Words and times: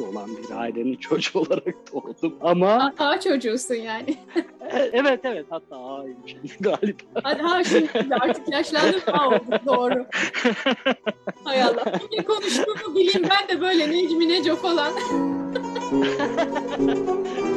olarak 0.00 0.14
doğan 0.14 0.36
bir 0.36 0.50
ailenin 0.50 0.96
çocuğu 1.00 1.38
olarak 1.38 1.74
doğdum 1.92 2.34
ama... 2.40 2.92
A 2.98 3.20
çocuğusun 3.20 3.74
yani. 3.74 4.16
Evet 4.92 5.20
evet 5.24 5.46
hatta 5.50 5.76
A'yım 5.76 6.16
galiba. 6.60 7.02
Hadi 7.22 7.42
ha 7.42 7.64
şimdi 7.64 8.14
artık 8.20 8.48
yaşlandım 8.48 9.00
A 9.06 9.28
olduk 9.28 9.66
doğru. 9.66 10.06
Hay 11.44 11.62
Allah. 11.62 11.84
Ne 12.12 12.24
konuştuğumu 12.24 12.94
bileyim 12.94 13.22
ben 13.30 13.56
de 13.56 13.60
böyle 13.60 13.90
Necmi 13.90 14.28
Neco 14.28 14.56
falan. 14.56 14.92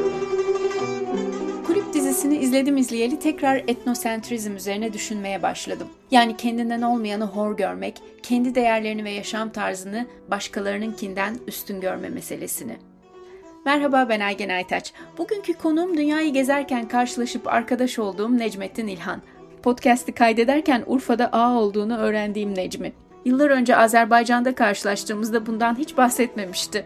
Dizisini 2.10 2.36
izledim 2.36 2.76
izleyeli 2.76 3.18
tekrar 3.18 3.56
etnosentrizm 3.56 4.56
üzerine 4.56 4.92
düşünmeye 4.92 5.42
başladım. 5.42 5.88
Yani 6.10 6.36
kendinden 6.36 6.82
olmayanı 6.82 7.24
hor 7.24 7.56
görmek, 7.56 8.02
kendi 8.22 8.54
değerlerini 8.54 9.04
ve 9.04 9.10
yaşam 9.10 9.50
tarzını 9.50 10.06
başkalarınınkinden 10.30 11.36
üstün 11.46 11.80
görme 11.80 12.08
meselesini. 12.08 12.76
Merhaba 13.64 14.06
ben 14.08 14.20
Aygen 14.20 14.48
Aytaç. 14.48 14.92
Bugünkü 15.18 15.52
konuğum 15.52 15.96
dünyayı 15.96 16.32
gezerken 16.32 16.88
karşılaşıp 16.88 17.48
arkadaş 17.48 17.98
olduğum 17.98 18.38
Necmettin 18.38 18.86
İlhan. 18.86 19.22
Podcast'i 19.62 20.12
kaydederken 20.12 20.84
Urfa'da 20.86 21.32
A 21.32 21.52
olduğunu 21.52 21.96
öğrendiğim 21.96 22.54
Necmi. 22.54 22.92
Yıllar 23.24 23.50
önce 23.50 23.76
Azerbaycan'da 23.76 24.54
karşılaştığımızda 24.54 25.46
bundan 25.46 25.78
hiç 25.78 25.96
bahsetmemişti 25.96 26.84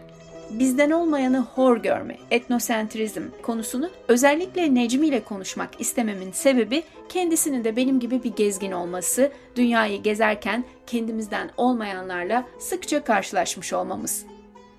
bizden 0.49 0.91
olmayanı 0.91 1.39
hor 1.39 1.77
görme, 1.77 2.17
etnosentrizm 2.31 3.23
konusunu 3.41 3.89
özellikle 4.07 4.75
Necmi 4.75 5.07
ile 5.07 5.23
konuşmak 5.23 5.81
istememin 5.81 6.31
sebebi 6.31 6.83
kendisinin 7.09 7.63
de 7.63 7.75
benim 7.75 7.99
gibi 7.99 8.23
bir 8.23 8.35
gezgin 8.35 8.71
olması, 8.71 9.31
dünyayı 9.55 10.03
gezerken 10.03 10.65
kendimizden 10.87 11.49
olmayanlarla 11.57 12.45
sıkça 12.59 13.03
karşılaşmış 13.03 13.73
olmamız. 13.73 14.25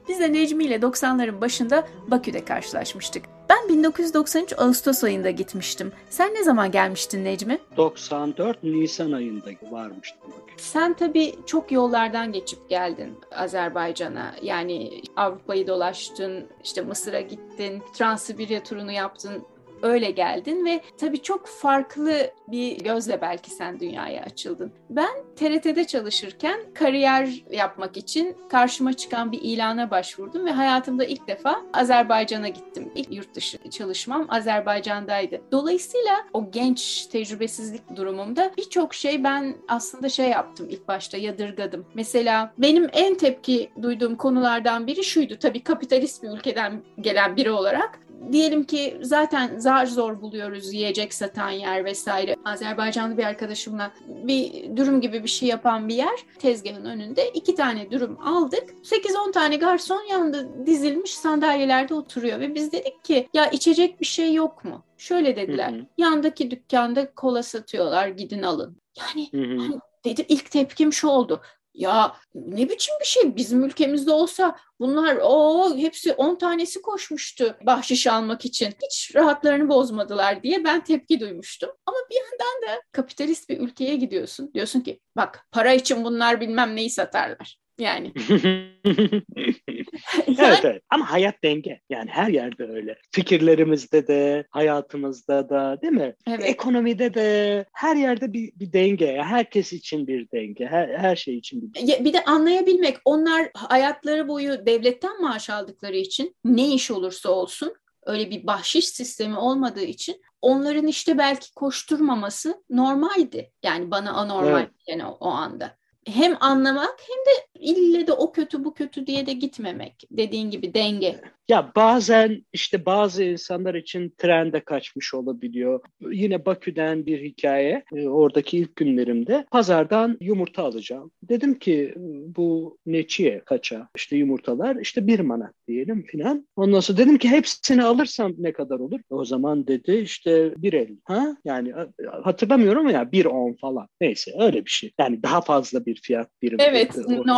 Biz 0.08 0.20
de 0.20 0.32
Necmi 0.32 0.64
ile 0.64 0.76
90'ların 0.76 1.40
başında 1.40 1.88
Bakü'de 2.08 2.44
karşılaşmıştık. 2.44 3.24
Ben 3.48 3.68
1993 3.68 4.52
Ağustos 4.58 5.04
ayında 5.04 5.30
gitmiştim. 5.30 5.92
Sen 6.10 6.34
ne 6.34 6.44
zaman 6.44 6.70
gelmiştin 6.70 7.24
Necmi? 7.24 7.58
94 7.76 8.62
Nisan 8.62 9.12
ayında 9.12 9.50
varmıştım. 9.70 10.32
Sen 10.56 10.94
tabii 10.94 11.34
çok 11.46 11.72
yollardan 11.72 12.32
geçip 12.32 12.68
geldin 12.68 13.18
Azerbaycan'a. 13.30 14.34
Yani 14.42 15.02
Avrupa'yı 15.16 15.66
dolaştın, 15.66 16.46
işte 16.64 16.80
Mısır'a 16.82 17.20
gittin, 17.20 17.82
Transsibirya 17.94 18.62
turunu 18.62 18.92
yaptın 18.92 19.42
öyle 19.82 20.10
geldin 20.10 20.64
ve 20.64 20.80
tabii 20.98 21.22
çok 21.22 21.46
farklı 21.46 22.30
bir 22.48 22.78
gözle 22.78 23.20
belki 23.20 23.50
sen 23.50 23.80
dünyaya 23.80 24.22
açıldın. 24.22 24.72
Ben 24.90 25.10
TRT'de 25.36 25.86
çalışırken 25.86 26.60
kariyer 26.74 27.44
yapmak 27.50 27.96
için 27.96 28.36
karşıma 28.48 28.92
çıkan 28.92 29.32
bir 29.32 29.40
ilana 29.42 29.90
başvurdum 29.90 30.46
ve 30.46 30.50
hayatımda 30.50 31.04
ilk 31.04 31.28
defa 31.28 31.62
Azerbaycan'a 31.72 32.48
gittim. 32.48 32.92
İlk 32.94 33.12
yurt 33.12 33.34
dışı 33.34 33.70
çalışmam 33.70 34.26
Azerbaycan'daydı. 34.28 35.40
Dolayısıyla 35.52 36.24
o 36.32 36.50
genç 36.50 37.06
tecrübesizlik 37.06 37.96
durumumda 37.96 38.52
birçok 38.56 38.94
şey 38.94 39.24
ben 39.24 39.56
aslında 39.68 40.08
şey 40.08 40.28
yaptım 40.28 40.66
ilk 40.70 40.88
başta 40.88 41.16
yadırgadım. 41.18 41.86
Mesela 41.94 42.52
benim 42.58 42.88
en 42.92 43.14
tepki 43.14 43.70
duyduğum 43.82 44.16
konulardan 44.16 44.86
biri 44.86 45.04
şuydu. 45.04 45.38
Tabii 45.40 45.62
kapitalist 45.62 46.22
bir 46.22 46.28
ülkeden 46.28 46.82
gelen 47.00 47.36
biri 47.36 47.50
olarak 47.50 48.00
diyelim 48.32 48.64
ki 48.64 48.98
zaten 49.02 49.58
zar 49.58 49.86
zor 49.86 50.20
buluyoruz 50.20 50.72
yiyecek 50.72 51.14
satan 51.14 51.50
yer 51.50 51.84
vesaire. 51.84 52.36
Azerbaycanlı 52.44 53.18
bir 53.18 53.24
arkadaşımla 53.24 53.92
bir 54.06 54.52
dürüm 54.76 55.00
gibi 55.00 55.22
bir 55.22 55.28
şey 55.28 55.48
yapan 55.48 55.88
bir 55.88 55.94
yer 55.94 56.20
tezgahın 56.38 56.84
önünde 56.84 57.30
iki 57.30 57.54
tane 57.54 57.90
dürüm 57.90 58.20
aldık. 58.20 58.74
8-10 58.82 59.32
tane 59.32 59.56
garson 59.56 60.02
yanında 60.10 60.66
dizilmiş 60.66 61.14
sandalyelerde 61.14 61.94
oturuyor 61.94 62.40
ve 62.40 62.54
biz 62.54 62.72
dedik 62.72 63.04
ki 63.04 63.28
ya 63.34 63.46
içecek 63.46 64.00
bir 64.00 64.06
şey 64.06 64.34
yok 64.34 64.64
mu? 64.64 64.82
Şöyle 64.98 65.36
dediler. 65.36 65.72
Hı 65.72 65.76
hı. 65.76 65.86
Yandaki 65.98 66.50
dükkanda 66.50 67.14
kola 67.14 67.42
satıyorlar 67.42 68.08
gidin 68.08 68.42
alın. 68.42 68.76
Yani 68.98 69.28
hı 69.32 69.54
hı. 69.54 69.58
Hani 69.58 69.80
dedim 70.04 70.26
ilk 70.28 70.50
tepkim 70.50 70.92
şu 70.92 71.08
oldu. 71.08 71.40
Ya 71.76 72.16
ne 72.34 72.68
biçim 72.68 72.94
bir 73.00 73.06
şey 73.06 73.36
bizim 73.36 73.64
ülkemizde 73.64 74.12
olsa 74.12 74.56
bunlar 74.80 75.18
o 75.22 75.76
hepsi 75.76 76.12
10 76.12 76.34
tanesi 76.34 76.82
koşmuştu 76.82 77.56
bahşiş 77.66 78.06
almak 78.06 78.44
için. 78.44 78.74
Hiç 78.84 79.14
rahatlarını 79.14 79.68
bozmadılar 79.68 80.42
diye 80.42 80.64
ben 80.64 80.84
tepki 80.84 81.20
duymuştum. 81.20 81.70
Ama 81.86 81.96
bir 82.10 82.16
yandan 82.16 82.62
da 82.68 82.82
kapitalist 82.92 83.48
bir 83.48 83.60
ülkeye 83.60 83.96
gidiyorsun. 83.96 84.50
Diyorsun 84.54 84.80
ki 84.80 85.00
bak 85.16 85.46
para 85.52 85.72
için 85.72 86.04
bunlar 86.04 86.40
bilmem 86.40 86.76
neyi 86.76 86.90
satarlar. 86.90 87.58
Yani. 87.78 88.12
evet, 90.26 90.60
evet 90.64 90.82
ama 90.90 91.12
hayat 91.12 91.42
denge. 91.44 91.80
Yani 91.90 92.10
her 92.10 92.28
yerde 92.28 92.64
öyle. 92.64 92.98
Fikirlerimizde 93.12 94.06
de, 94.06 94.46
hayatımızda 94.50 95.48
da 95.48 95.78
değil 95.82 95.92
mi? 95.92 96.14
Evet. 96.28 96.44
Ekonomide 96.44 97.14
de 97.14 97.64
her 97.72 97.96
yerde 97.96 98.32
bir, 98.32 98.52
bir 98.54 98.72
denge. 98.72 99.22
Herkes 99.24 99.72
için 99.72 100.06
bir 100.06 100.30
denge. 100.30 100.66
Her, 100.66 100.88
her 100.88 101.16
şey 101.16 101.38
için 101.38 101.62
bir 101.62 101.74
denge. 101.74 102.04
Bir 102.04 102.12
de 102.12 102.24
anlayabilmek. 102.24 102.96
Onlar 103.04 103.48
hayatları 103.54 104.28
boyu 104.28 104.66
devletten 104.66 105.22
maaş 105.22 105.50
aldıkları 105.50 105.96
için 105.96 106.36
ne 106.44 106.74
iş 106.74 106.90
olursa 106.90 107.30
olsun 107.30 107.74
öyle 108.06 108.30
bir 108.30 108.46
bahşiş 108.46 108.88
sistemi 108.88 109.38
olmadığı 109.38 109.84
için 109.84 110.22
onların 110.42 110.86
işte 110.86 111.18
belki 111.18 111.54
koşturmaması 111.54 112.62
normaldi. 112.70 113.52
Yani 113.62 113.90
bana 113.90 114.12
anormal 114.12 114.60
evet. 114.60 114.70
yani 114.88 115.06
o, 115.06 115.16
o 115.20 115.28
anda 115.28 115.76
hem 116.06 116.36
anlamak 116.40 116.94
hem 117.00 117.18
de 117.26 117.55
ille 117.60 118.06
de 118.06 118.12
o 118.12 118.32
kötü 118.32 118.64
bu 118.64 118.74
kötü 118.74 119.06
diye 119.06 119.26
de 119.26 119.32
gitmemek. 119.32 120.08
Dediğin 120.10 120.50
gibi 120.50 120.74
denge. 120.74 121.20
Ya 121.48 121.72
bazen 121.76 122.44
işte 122.52 122.86
bazı 122.86 123.24
insanlar 123.24 123.74
için 123.74 124.14
trende 124.18 124.60
kaçmış 124.60 125.14
olabiliyor. 125.14 125.80
Yine 126.10 126.46
Bakü'den 126.46 127.06
bir 127.06 127.22
hikaye. 127.22 127.84
E, 127.94 128.08
oradaki 128.08 128.58
ilk 128.58 128.76
günlerimde 128.76 129.46
pazardan 129.50 130.18
yumurta 130.20 130.62
alacağım. 130.62 131.10
Dedim 131.22 131.58
ki 131.58 131.94
bu 132.36 132.78
neçiye 132.86 133.42
kaça? 133.44 133.88
İşte 133.96 134.16
yumurtalar 134.16 134.76
işte 134.76 135.06
bir 135.06 135.20
manat 135.20 135.52
diyelim 135.68 136.02
filan. 136.06 136.48
Ondan 136.56 136.80
sonra 136.80 136.98
dedim 136.98 137.18
ki 137.18 137.28
hepsini 137.28 137.82
alırsam 137.82 138.32
ne 138.38 138.52
kadar 138.52 138.78
olur? 138.78 139.00
O 139.10 139.24
zaman 139.24 139.66
dedi 139.66 139.92
işte 139.92 140.54
bir 140.56 140.72
el. 140.72 140.96
Ha? 141.04 141.36
Yani 141.44 141.74
hatırlamıyorum 142.22 142.88
ya 142.88 143.12
bir 143.12 143.24
on 143.24 143.52
falan. 143.60 143.88
Neyse 144.00 144.32
öyle 144.38 144.64
bir 144.64 144.70
şey. 144.70 144.92
Yani 145.00 145.22
daha 145.22 145.40
fazla 145.40 145.86
bir 145.86 146.00
fiyat 146.02 146.30
birimi. 146.42 146.62
Evet 146.62 146.96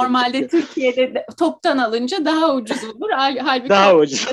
normalde 0.08 0.48
Türkiye'de 0.48 1.26
toptan 1.38 1.78
alınca 1.78 2.24
daha 2.24 2.54
ucuz 2.54 2.84
olur. 2.96 3.10
Halbuki 3.12 3.68
daha 3.68 3.94
ucuz. 3.96 4.26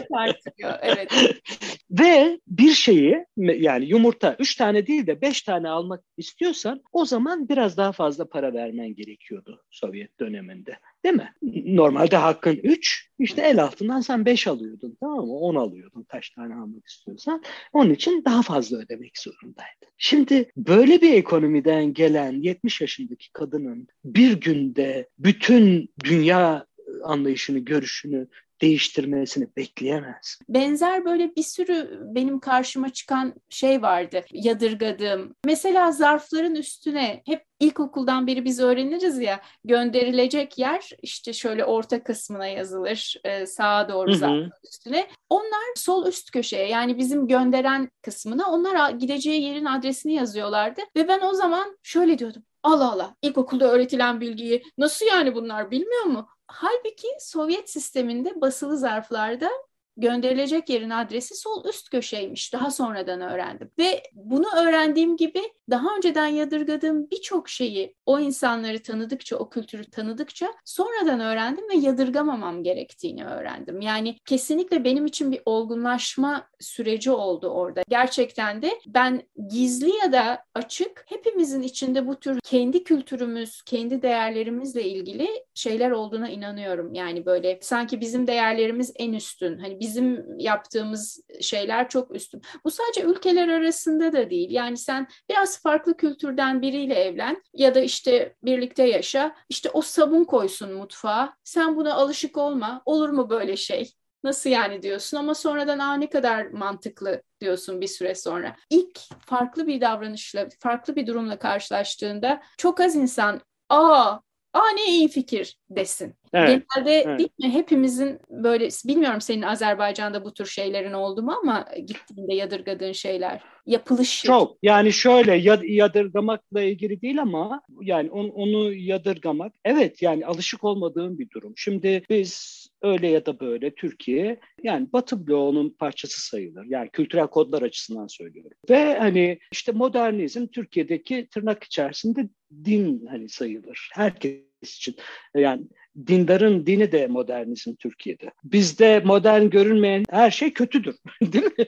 Evet. 0.82 1.12
Ve 1.92 2.40
bir 2.48 2.72
şeyi 2.72 3.26
yani 3.38 3.86
yumurta 3.86 4.36
üç 4.40 4.56
tane 4.56 4.88
değil 4.88 5.08
de 5.08 5.22
beş 5.22 5.42
tane 5.42 5.70
almak 5.70 6.04
istiyorsan 6.18 6.82
o 6.92 7.06
zaman 7.06 7.50
biraz 7.50 7.78
daha 7.78 7.92
fazla 7.92 8.30
para 8.30 8.54
vermen 8.54 8.96
gerekiyordu 8.96 9.64
Sovyet 9.70 10.20
döneminde. 10.20 10.78
Değil 11.04 11.16
mi? 11.16 11.34
Normalde 11.66 12.16
hakkın 12.16 12.60
3, 12.64 13.10
işte 13.20 13.42
el 13.42 13.64
altından 13.64 14.02
sen 14.02 14.26
5 14.26 14.48
alıyordun 14.48 14.98
tamam 15.00 15.26
mı? 15.26 15.34
10 15.34 15.56
alıyordun 15.56 16.04
kaç 16.04 16.30
tane 16.30 16.56
almak 16.56 16.88
istiyorsan. 16.88 17.44
Onun 17.74 17.94
için 17.94 18.26
daha 18.26 18.42
fazla 18.42 18.78
ödemek 18.78 19.18
zorundaydın. 19.18 19.88
Şimdi 19.98 20.52
böyle 20.58 21.02
bir 21.02 21.14
ekonomiden 21.14 21.94
gelen 21.94 22.42
70 22.42 22.82
yaşındaki 22.82 23.32
kadının 23.34 23.88
bir 24.06 24.42
günde 24.42 25.10
bütün 25.20 25.90
dünya 26.04 26.66
anlayışını, 27.04 27.60
görüşünü 27.60 28.28
değiştirmesini 28.62 29.48
bekleyemez. 29.58 30.40
Benzer 30.50 31.06
böyle 31.06 31.36
bir 31.36 31.44
sürü 31.44 32.00
benim 32.16 32.40
karşıma 32.40 32.90
çıkan 32.90 33.34
şey 33.50 33.82
vardı. 33.82 34.26
Yadırgadığım. 34.32 35.36
Mesela 35.46 35.92
zarfların 35.92 36.56
üstüne 36.56 37.22
hep 37.26 37.44
ilkokuldan 37.60 38.28
beri 38.28 38.46
biz 38.46 38.60
öğreniriz 38.60 39.20
ya 39.20 39.42
gönderilecek 39.64 40.58
yer 40.58 40.90
işte 41.02 41.34
şöyle 41.34 41.66
orta 41.66 42.04
kısmına 42.04 42.48
yazılır 42.48 43.16
e, 43.24 43.46
sağa 43.46 43.90
doğru 43.90 44.14
zarfın 44.14 44.52
üstüne. 44.64 45.08
Onlar 45.30 45.76
sol 45.76 46.08
üst 46.08 46.32
köşeye 46.32 46.68
yani 46.68 46.98
bizim 46.98 47.28
gönderen 47.28 47.90
kısmına 48.02 48.52
onlar 48.52 48.90
gideceği 48.90 49.42
yerin 49.42 49.66
adresini 49.66 50.14
yazıyorlardı 50.14 50.82
ve 50.96 51.08
ben 51.08 51.22
o 51.22 51.34
zaman 51.34 51.78
şöyle 51.84 52.20
diyordum. 52.20 52.44
Allah 52.64 52.92
Allah 52.92 53.16
ilkokulda 53.22 53.72
öğretilen 53.72 54.22
bilgiyi 54.22 54.64
nasıl 54.78 55.06
yani 55.06 55.36
bunlar 55.36 55.72
bilmiyor 55.72 56.04
mu? 56.04 56.28
Halbuki 56.48 57.08
Sovyet 57.20 57.70
sisteminde 57.70 58.42
basılı 58.42 58.78
zarflarda 58.78 59.50
gönderilecek 59.98 60.70
yerin 60.70 60.90
adresi 60.90 61.36
sol 61.36 61.66
üst 61.66 61.90
köşeymiş. 61.90 62.54
Daha 62.54 62.72
sonradan 62.72 63.22
öğrendim. 63.22 63.72
Ve 63.80 64.04
bunu 64.14 64.46
öğrendiğim 64.58 65.18
gibi 65.18 65.42
daha 65.70 65.96
önceden 65.98 66.28
yadırgadığım 66.28 67.12
birçok 67.12 67.50
şeyi 67.50 67.96
o 68.06 68.20
insanları 68.20 68.82
tanıdıkça, 68.82 69.38
o 69.38 69.50
kültürü 69.50 69.86
tanıdıkça 69.86 70.48
sonradan 70.66 71.20
öğrendim 71.20 71.70
ve 71.70 71.76
yadırgamamam 71.76 72.64
gerektiğini 72.64 73.26
öğrendim. 73.26 73.82
Yani 73.82 74.18
kesinlikle 74.26 74.84
benim 74.84 75.06
için 75.06 75.32
bir 75.32 75.42
olgunlaşma 75.46 76.48
süreci 76.60 77.12
oldu 77.12 77.48
orada. 77.48 77.84
Gerçekten 77.90 78.62
de 78.62 78.72
ben 78.88 79.22
gizli 79.50 79.96
ya 80.04 80.12
da 80.12 80.44
açık 80.56 81.06
hepimizin 81.08 81.62
içinde 81.62 82.08
bu 82.08 82.20
tür 82.20 82.40
kendi 82.44 82.84
kültürümüz, 82.84 83.62
kendi 83.62 84.02
değerlerimizle 84.02 84.84
ilgili 84.84 85.28
şeyler 85.54 85.92
olduğuna 85.92 86.30
inanıyorum. 86.30 86.94
Yani 86.94 87.26
böyle 87.26 87.60
sanki 87.62 88.02
bizim 88.02 88.28
değerlerimiz 88.28 88.94
en 88.96 89.14
üstün. 89.14 89.58
Hani 89.58 89.80
bizim 89.86 90.40
yaptığımız 90.40 91.22
şeyler 91.42 91.90
çok 91.90 92.16
üstün. 92.16 92.42
Bu 92.64 92.72
sadece 92.72 93.02
ülkeler 93.04 93.48
arasında 93.48 94.14
da 94.14 94.30
değil. 94.30 94.52
Yani 94.52 94.78
sen 94.78 95.08
biraz 95.30 95.62
farklı 95.62 95.98
kültürden 95.98 96.62
biriyle 96.62 96.94
evlen 96.96 97.44
ya 97.54 97.76
da 97.76 97.80
işte 97.80 98.36
birlikte 98.44 98.84
yaşa. 98.84 99.36
İşte 99.50 99.70
o 99.70 99.82
sabun 99.82 100.24
koysun 100.24 100.74
mutfağa. 100.74 101.34
Sen 101.44 101.76
buna 101.76 101.94
alışık 101.94 102.38
olma. 102.38 102.82
Olur 102.86 103.10
mu 103.10 103.30
böyle 103.30 103.58
şey? 103.58 103.92
Nasıl 104.24 104.50
yani 104.50 104.82
diyorsun 104.82 105.18
ama 105.18 105.36
sonradan 105.36 105.80
aa 105.80 105.94
ne 105.94 106.10
kadar 106.10 106.46
mantıklı 106.46 107.22
diyorsun 107.42 107.82
bir 107.82 107.88
süre 107.88 108.16
sonra. 108.16 108.56
İlk 108.70 109.00
farklı 109.26 109.68
bir 109.68 109.82
davranışla, 109.82 110.48
farklı 110.60 110.96
bir 110.96 111.08
durumla 111.08 111.40
karşılaştığında 111.40 112.42
çok 112.58 112.80
az 112.80 112.96
insan 112.96 113.42
aa 113.70 114.20
aa 114.56 114.70
ne 114.76 114.86
iyi 114.86 115.08
fikir 115.08 115.58
desin. 115.70 116.16
Evet, 116.34 116.50
Genelde 116.76 116.92
evet. 116.92 117.20
değil 117.20 117.30
mi 117.40 117.50
hepimizin 117.50 118.20
böyle 118.30 118.70
bilmiyorum 118.86 119.22
senin 119.22 119.42
Azerbaycan'da 119.42 120.26
bu 120.26 120.34
tür 120.34 120.46
şeylerin 120.46 120.94
oldu 120.94 121.24
mu 121.24 121.34
ama 121.44 121.66
gittiğinde 121.88 122.34
yadırgadığın 122.34 122.92
şeyler 122.92 123.42
yapılış 123.66 124.24
çok 124.24 124.58
yani 124.64 124.94
şöyle 124.94 125.36
yadırgamakla 125.74 126.62
ilgili 126.62 127.02
değil 127.02 127.22
ama 127.22 127.62
yani 127.82 128.12
onu, 128.12 128.32
onu 128.32 128.74
yadırgamak 128.74 129.54
evet 129.66 130.02
yani 130.02 130.26
alışık 130.26 130.64
olmadığım 130.64 131.20
bir 131.20 131.30
durum. 131.30 131.54
Şimdi 131.56 132.04
biz 132.10 132.65
öyle 132.86 133.08
ya 133.08 133.26
da 133.26 133.40
böyle 133.40 133.76
Türkiye 133.76 134.40
yani 134.64 134.88
Batı 134.94 135.28
bloğunun 135.28 135.70
parçası 135.70 136.28
sayılır. 136.28 136.66
Yani 136.66 136.90
kültürel 136.90 137.28
kodlar 137.28 137.62
açısından 137.62 138.08
söylüyorum. 138.08 138.58
Ve 138.70 138.98
hani 139.00 139.40
işte 139.52 139.72
modernizm 139.72 140.48
Türkiye'deki 140.48 141.28
tırnak 141.32 141.64
içerisinde 141.64 142.30
din 142.66 143.06
hani 143.06 143.30
sayılır. 143.30 143.90
Herkes 143.94 144.46
için. 144.64 144.96
Yani 145.36 145.64
dindarın 146.08 146.66
dini 146.66 146.92
de 146.92 147.08
modernizm 147.08 147.76
Türkiye'de. 147.76 148.32
Bizde 148.44 149.02
modern 149.06 149.50
görünmeyen 149.50 150.04
her 150.10 150.32
şey 150.32 150.54
kötüdür. 150.54 150.96
Değil 151.22 151.46
mi? 151.46 151.66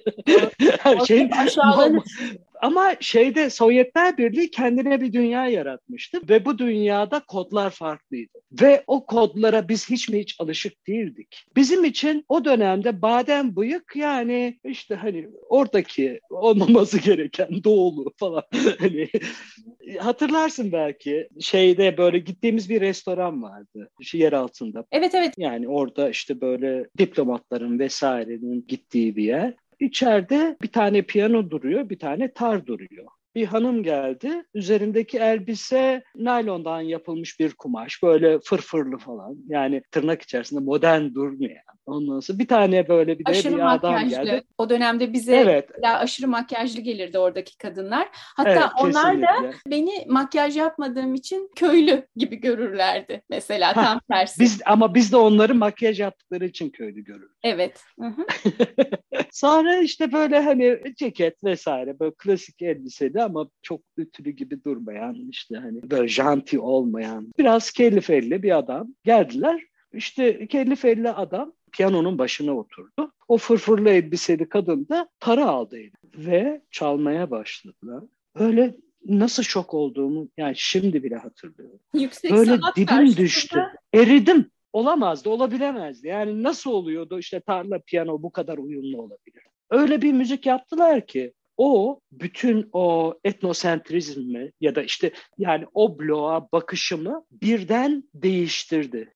her 0.80 1.00
şey 1.00 1.30
ama 2.62 2.96
şeyde 3.00 3.50
Sovyetler 3.50 4.18
Birliği 4.18 4.52
kendine 4.52 5.02
bir 5.02 5.14
dünya 5.14 5.48
yaratmıştı 5.48 6.30
ve 6.30 6.46
bu 6.46 6.58
dünyada 6.58 7.20
kodlar 7.20 7.70
farklıydı. 7.70 8.37
Ve 8.52 8.84
o 8.88 9.06
kodlara 9.06 9.70
biz 9.70 9.90
hiç 9.90 10.10
mi 10.10 10.20
hiç 10.20 10.36
alışık 10.40 10.88
değildik. 10.88 11.46
Bizim 11.56 11.86
için 11.86 12.26
o 12.30 12.46
dönemde 12.46 13.02
badem 13.02 13.56
bıyık 13.56 13.96
yani 13.96 14.60
işte 14.64 14.96
hani 14.96 15.28
oradaki 15.50 16.20
olmaması 16.30 17.00
gereken 17.00 17.64
doğulu 17.64 18.14
falan. 18.18 18.44
hani 18.80 19.10
hatırlarsın 20.00 20.72
belki 20.72 21.30
şeyde 21.40 21.98
böyle 21.98 22.20
gittiğimiz 22.20 22.70
bir 22.70 22.82
restoran 22.82 23.44
vardı 23.44 23.90
şu 24.02 24.18
yer 24.18 24.34
altında. 24.34 24.86
Evet 24.92 25.16
evet. 25.16 25.34
Yani 25.38 25.68
orada 25.68 26.10
işte 26.10 26.42
böyle 26.42 26.86
diplomatların 26.98 27.80
vesairenin 27.80 28.66
gittiği 28.68 29.16
bir 29.16 29.24
yer. 29.24 29.54
İçeride 29.80 30.58
bir 30.62 30.72
tane 30.72 31.02
piyano 31.02 31.50
duruyor, 31.50 31.90
bir 31.90 32.00
tane 32.00 32.34
tar 32.34 32.66
duruyor. 32.66 33.08
Bir 33.38 33.46
hanım 33.46 33.84
geldi. 33.84 34.44
Üzerindeki 34.54 35.18
elbise 35.20 36.04
naylondan 36.16 36.82
yapılmış 36.82 37.40
bir 37.40 37.54
kumaş. 37.54 38.04
Böyle 38.04 38.40
fırfırlı 38.40 38.98
falan. 38.98 39.38
Yani 39.48 39.82
tırnak 39.92 40.22
içerisinde 40.22 40.60
modern 40.60 41.14
durmayan. 41.14 41.77
Ondan 41.88 42.20
sonra 42.20 42.40
bir 42.40 42.48
tane 42.48 42.88
böyle 42.88 43.20
bir 43.20 43.26
de 43.26 43.30
aşırı 43.30 43.56
bir 43.56 43.74
adam 43.74 44.10
geldi. 44.10 44.44
O 44.58 44.70
dönemde 44.70 45.14
bize 45.14 45.36
evet. 45.36 45.70
aşırı 45.84 46.28
makyajlı 46.28 46.82
gelirdi 46.82 47.20
oradaki 47.20 47.58
kadınlar. 47.58 48.08
Hatta 48.14 48.50
evet, 48.50 48.64
onlar 48.82 49.22
da 49.22 49.52
beni 49.68 50.06
makyaj 50.08 50.58
yapmadığım 50.58 51.16
için 51.16 51.52
köylü 51.56 52.08
gibi 52.16 52.36
görürlerdi. 52.36 53.22
Mesela 53.30 53.76
ha, 53.76 53.84
tam 53.84 54.00
tersi. 54.12 54.40
Biz 54.40 54.62
ama 54.66 54.96
biz 54.96 55.12
de 55.12 55.18
onları 55.18 55.56
makyaj 55.56 56.00
yaptıkları 56.00 56.46
için 56.46 56.70
köylü 56.70 57.04
görürüz. 57.04 57.38
Evet. 57.44 57.84
Sonra 59.32 59.78
işte 59.78 60.12
böyle 60.12 60.40
hani 60.40 60.80
ceket 60.98 61.44
vesaire 61.44 62.00
böyle 62.00 62.14
klasik 62.18 62.62
elbiseli 62.62 63.24
ama 63.24 63.50
çok 63.62 63.82
ütülü 63.98 64.32
gibi 64.32 64.64
durmayan 64.64 65.30
işte 65.30 65.56
hani 65.56 65.92
böyle 65.92 66.08
janti 66.08 66.60
olmayan 66.60 67.32
biraz 67.38 67.72
kelli 67.72 68.02
felli 68.02 68.44
bir 68.44 68.58
adam 68.58 68.88
geldiler. 69.04 69.64
İşte 69.94 70.48
kelli 70.48 70.76
felli 70.76 71.10
adam 71.10 71.54
piyanonun 71.72 72.18
başına 72.18 72.58
oturdu. 72.58 73.12
O 73.28 73.38
fırfırlı 73.38 73.90
elbiseli 73.90 74.50
kadın 74.50 74.88
da 74.90 75.10
para 75.20 75.46
aldı 75.46 75.78
ve 76.16 76.62
çalmaya 76.72 77.32
başladılar. 77.32 78.04
Öyle 78.36 78.76
nasıl 79.06 79.44
şok 79.44 79.74
olduğumu 79.74 80.30
yani 80.38 80.54
şimdi 80.58 81.04
bile 81.04 81.16
hatırlıyorum. 81.16 81.80
Yüksek 81.94 82.32
Böyle 82.32 82.60
dibim 82.76 83.18
düştü. 83.18 83.64
Eridim. 83.94 84.52
Olamazdı, 84.74 85.30
olabilemezdi. 85.30 86.08
Yani 86.08 86.44
nasıl 86.44 86.72
oluyordu 86.72 87.20
işte 87.20 87.40
tarla 87.40 87.80
piyano 87.80 88.24
bu 88.24 88.32
kadar 88.32 88.58
uyumlu 88.58 89.02
olabilir? 89.02 89.44
Öyle 89.70 90.02
bir 90.02 90.14
müzik 90.14 90.46
yaptılar 90.46 91.08
ki 91.08 91.34
o 91.58 92.00
bütün 92.12 92.70
o 92.74 93.14
etnosentrizmi 93.24 94.52
ya 94.62 94.76
da 94.76 94.84
işte 94.84 95.12
yani 95.38 95.66
o 95.74 96.00
bloğa 96.00 96.48
bakışımı 96.52 97.26
birden 97.32 98.04
değiştirdi. 98.14 99.14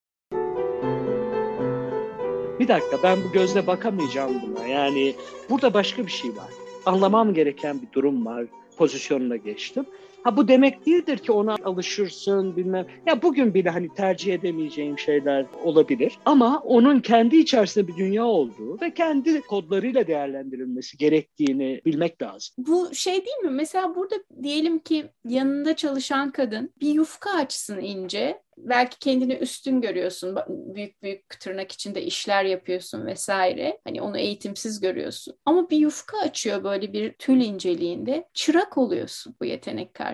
Bir 2.61 2.67
dakika 2.67 3.03
ben 3.03 3.23
bu 3.23 3.31
gözle 3.31 3.67
bakamayacağım 3.67 4.41
buna. 4.41 4.67
Yani 4.67 5.15
burada 5.49 5.73
başka 5.73 6.05
bir 6.05 6.11
şey 6.11 6.29
var. 6.29 6.49
Anlamam 6.85 7.33
gereken 7.33 7.81
bir 7.81 7.87
durum 7.93 8.25
var. 8.25 8.45
Pozisyonuna 8.77 9.35
geçtim. 9.35 9.85
Ha 10.23 10.37
bu 10.37 10.47
demek 10.47 10.85
değildir 10.85 11.17
ki 11.17 11.31
ona 11.31 11.55
alışırsın 11.63 12.55
bilmem. 12.55 12.87
Ya 13.05 13.21
bugün 13.21 13.53
bile 13.53 13.69
hani 13.69 13.93
tercih 13.93 14.33
edemeyeceğim 14.33 14.99
şeyler 14.99 15.45
olabilir. 15.63 16.17
Ama 16.25 16.59
onun 16.65 16.99
kendi 16.99 17.37
içerisinde 17.37 17.87
bir 17.87 17.95
dünya 17.95 18.25
olduğu 18.25 18.81
ve 18.81 18.93
kendi 18.93 19.41
kodlarıyla 19.41 20.07
değerlendirilmesi 20.07 20.97
gerektiğini 20.97 21.81
bilmek 21.85 22.21
lazım. 22.21 22.55
Bu 22.57 22.95
şey 22.95 23.25
değil 23.25 23.37
mi? 23.43 23.49
Mesela 23.49 23.95
burada 23.95 24.15
diyelim 24.43 24.79
ki 24.79 25.05
yanında 25.25 25.75
çalışan 25.75 26.31
kadın 26.31 26.73
bir 26.81 26.93
yufka 26.93 27.31
açsın 27.31 27.79
ince 27.79 28.41
belki 28.57 28.99
kendini 28.99 29.33
üstün 29.33 29.81
görüyorsun. 29.81 30.37
Büyük 30.47 31.03
büyük 31.03 31.39
tırnak 31.39 31.71
içinde 31.71 32.01
işler 32.03 32.43
yapıyorsun 32.43 33.05
vesaire. 33.05 33.79
Hani 33.83 34.01
onu 34.01 34.17
eğitimsiz 34.17 34.79
görüyorsun. 34.79 35.35
Ama 35.45 35.69
bir 35.69 35.77
yufka 35.77 36.17
açıyor 36.17 36.63
böyle 36.63 36.93
bir 36.93 37.13
tül 37.13 37.41
inceliğinde. 37.41 38.27
Çırak 38.33 38.77
oluyorsun 38.77 39.35
bu 39.41 39.45
yetenek 39.45 39.93
karşısında. 39.93 40.10